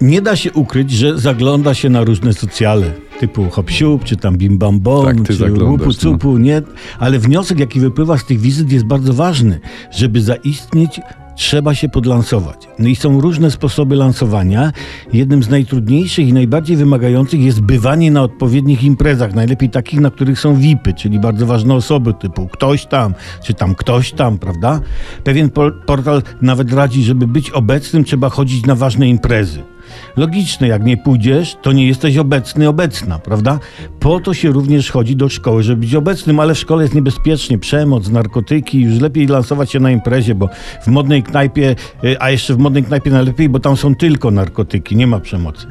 [0.00, 3.70] Nie da się ukryć, że zagląda się na różne socjale, typu hop
[4.04, 5.92] czy tam bim bam bom, Tak, czy łupu no.
[5.92, 6.62] cupu, nie?
[6.98, 9.60] Ale wniosek, jaki wypływa z tych wizyt jest bardzo ważny.
[9.90, 11.00] Żeby zaistnieć,
[11.36, 12.68] trzeba się podlansować.
[12.78, 14.72] No i są różne sposoby lansowania.
[15.12, 20.40] Jednym z najtrudniejszych i najbardziej wymagających jest bywanie na odpowiednich imprezach, najlepiej takich, na których
[20.40, 23.14] są VIPy, czyli bardzo ważne osoby, typu ktoś tam,
[23.44, 24.80] czy tam ktoś tam, prawda?
[25.24, 29.62] Pewien por- portal nawet radzi, żeby być obecnym, trzeba chodzić na ważne imprezy.
[30.16, 33.58] Logiczne, jak nie pójdziesz, to nie jesteś obecny, obecna, prawda?
[34.00, 37.58] Po to się również chodzi do szkoły, żeby być obecnym, ale w szkole jest niebezpiecznie.
[37.58, 40.48] Przemoc, narkotyki, już lepiej lansować się na imprezie, bo
[40.82, 44.96] w modnej knajpie, y, a jeszcze w modnej knajpie najlepiej, bo tam są tylko narkotyki,
[44.96, 45.66] nie ma przemocy.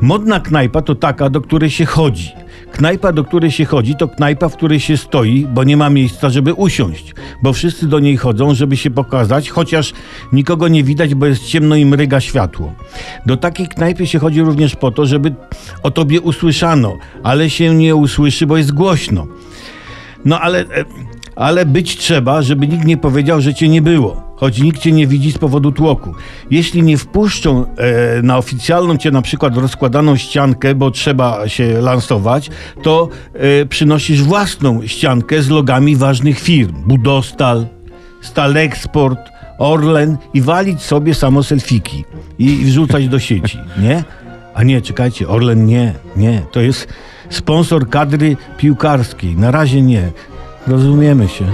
[0.00, 2.32] Modna knajpa to taka, do której się chodzi.
[2.72, 6.30] Knajpa, do której się chodzi, to knajpa, w której się stoi, bo nie ma miejsca,
[6.30, 7.14] żeby usiąść.
[7.42, 9.92] Bo wszyscy do niej chodzą, żeby się pokazać, chociaż
[10.32, 12.72] nikogo nie widać, bo jest ciemno i mryga światło.
[13.26, 15.34] Do takiej knajpy się chodzi również po to, żeby
[15.82, 19.26] o tobie usłyszano, ale się nie usłyszy, bo jest głośno.
[20.24, 20.84] No ale, e,
[21.36, 24.27] ale być trzeba, żeby nikt nie powiedział, że cię nie było.
[24.40, 26.14] Choć nikt cię nie widzi z powodu tłoku.
[26.50, 32.50] Jeśli nie wpuszczą e, na oficjalną cię na przykład rozkładaną ściankę, bo trzeba się lansować,
[32.82, 36.74] to e, przynosisz własną ściankę z logami ważnych firm.
[36.86, 37.66] Budostal,
[38.20, 39.18] Stalexport,
[39.58, 42.04] Orlen i walić sobie samo selfiki
[42.38, 44.04] i wrzucać do sieci, nie?
[44.54, 46.42] A nie, czekajcie, Orlen nie, nie.
[46.52, 46.88] To jest
[47.30, 49.36] sponsor kadry piłkarskiej.
[49.36, 50.10] Na razie nie.
[50.66, 51.44] Rozumiemy się.